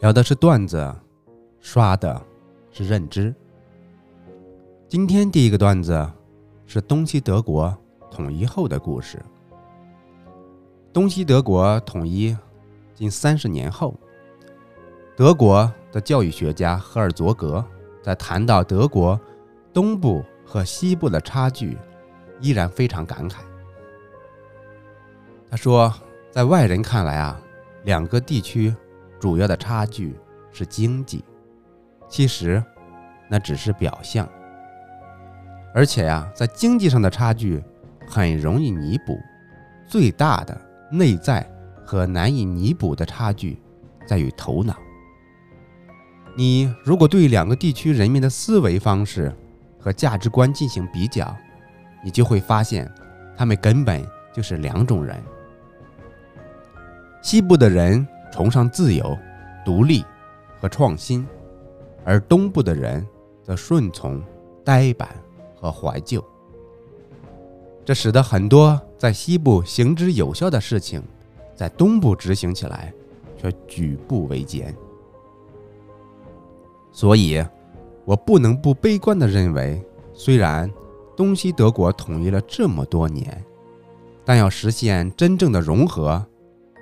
[0.00, 0.90] 聊的是段子，
[1.60, 2.20] 刷的
[2.70, 3.34] 是认知。
[4.88, 6.10] 今天第一个段子
[6.64, 7.76] 是东西德国
[8.10, 9.22] 统一后的故事。
[10.90, 12.34] 东西德国统一
[12.94, 13.94] 近三十年后，
[15.14, 17.62] 德国的教育学家赫尔佐格
[18.02, 19.20] 在谈到德国
[19.70, 21.76] 东部和西部的差距，
[22.40, 23.40] 依然非常感慨。
[25.50, 25.92] 他说，
[26.30, 27.38] 在外人看来啊，
[27.84, 28.74] 两个地区。
[29.20, 30.18] 主要的差距
[30.50, 31.22] 是经济，
[32.08, 32.60] 其实
[33.28, 34.26] 那只是表象。
[35.74, 37.62] 而且呀，在经济上的差距
[38.06, 39.20] 很容易弥补，
[39.86, 40.58] 最大的
[40.90, 41.46] 内在
[41.84, 43.60] 和难以弥补的差距
[44.06, 44.74] 在于头脑。
[46.34, 49.30] 你如果对两个地区人民的思维方式
[49.78, 51.36] 和价值观进行比较，
[52.02, 52.90] 你就会发现，
[53.36, 55.22] 他们根本就是两种人。
[57.20, 58.08] 西部的人。
[58.40, 59.18] 崇尚自由、
[59.66, 60.02] 独立
[60.58, 61.28] 和创新，
[62.06, 63.06] 而东部的人
[63.42, 64.18] 则顺从、
[64.64, 65.10] 呆板
[65.54, 66.24] 和怀旧。
[67.84, 71.02] 这使得很多在西部行之有效的事情，
[71.54, 72.90] 在东部执行起来
[73.36, 74.74] 却举步维艰。
[76.92, 77.44] 所以，
[78.06, 79.84] 我不能不悲观地认为，
[80.14, 80.72] 虽然
[81.14, 83.44] 东西德国统一了这么多年，
[84.24, 86.24] 但要实现真正的融合，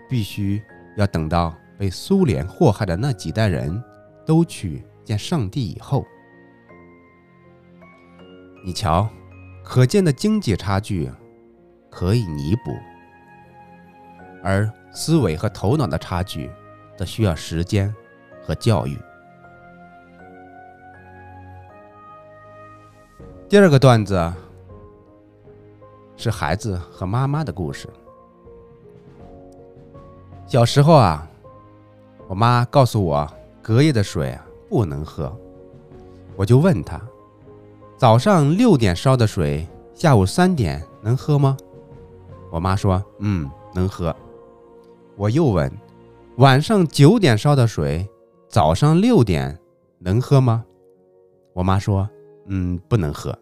[0.08, 0.62] 必须。
[0.98, 3.80] 要等到被苏联祸害的那几代人
[4.26, 6.04] 都去见上帝以后，
[8.64, 9.08] 你瞧，
[9.64, 11.08] 可见的经济差距
[11.88, 12.72] 可以弥补，
[14.42, 16.50] 而思维和头脑的差距
[16.96, 17.94] 则需要时间
[18.42, 18.98] 和教育。
[23.48, 24.32] 第二个段子
[26.16, 27.88] 是孩子和妈妈的故事。
[30.48, 31.30] 小时候啊，
[32.26, 34.34] 我妈告诉我隔夜的水
[34.66, 35.30] 不能喝，
[36.36, 36.98] 我就问她：
[37.98, 41.54] 早上六点烧的水，下午三点能喝吗？
[42.50, 44.16] 我妈说：嗯，能喝。
[45.16, 45.70] 我又问：
[46.38, 48.08] 晚上九点烧的水，
[48.48, 49.60] 早上六点
[49.98, 50.64] 能喝吗？
[51.52, 52.08] 我妈说：
[52.46, 53.38] 嗯，不能喝。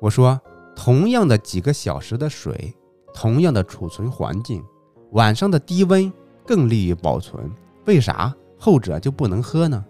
[0.00, 0.40] 我说：
[0.74, 2.74] 同样的几个小时的水，
[3.12, 4.64] 同样的储存环境。
[5.14, 6.12] 晚上的低温
[6.44, 7.48] 更利于保存，
[7.86, 9.84] 为啥后者就不能喝呢？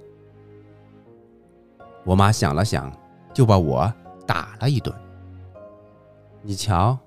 [2.04, 2.92] 我妈想了想，
[3.32, 3.90] 就把我
[4.26, 4.94] 打了一顿。
[6.42, 6.98] 你瞧，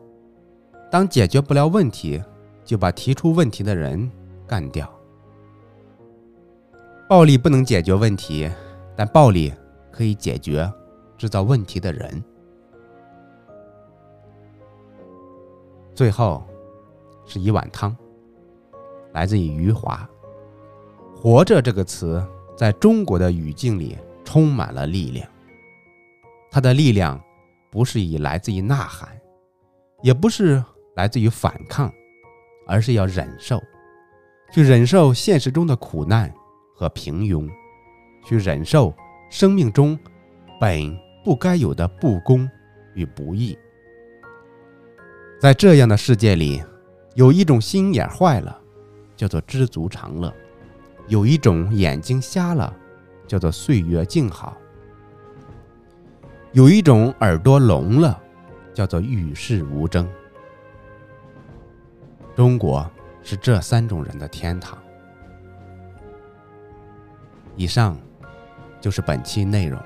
[0.89, 2.19] 当解决不了问题，
[2.65, 4.11] 就把提出问题的人
[4.47, 4.91] 干掉。
[7.07, 8.49] 暴力不能解决问题，
[8.95, 9.53] 但暴力
[9.91, 10.67] 可以解决
[11.19, 12.23] 制造问题的人。
[15.93, 16.43] 最后
[17.27, 17.95] 是一碗汤。
[19.17, 20.07] 来自于余华
[21.17, 22.23] ，“活着”这个词
[22.55, 25.27] 在中国的语境里充满了力量。
[26.51, 27.19] 它的力量
[27.71, 29.09] 不是以来自于呐喊，
[30.03, 30.63] 也不是
[30.95, 31.91] 来自于反抗，
[32.67, 33.59] 而是要忍受，
[34.53, 36.31] 去忍受现实中的苦难
[36.75, 37.49] 和平庸，
[38.23, 38.93] 去忍受
[39.31, 39.97] 生命中
[40.61, 40.95] 本
[41.25, 42.47] 不该有的不公
[42.93, 43.57] 与不义。
[45.41, 46.63] 在这样的世界里，
[47.15, 48.61] 有一种心眼坏了。
[49.17, 50.33] 叫做知足常乐，
[51.07, 52.73] 有一种眼睛瞎了，
[53.27, 54.55] 叫做岁月静好；
[56.53, 58.17] 有一种耳朵聋了，
[58.73, 60.07] 叫做与世无争。
[62.35, 62.89] 中国
[63.23, 64.77] 是这三种人的天堂。
[67.55, 67.97] 以上
[68.79, 69.81] 就是本期内容。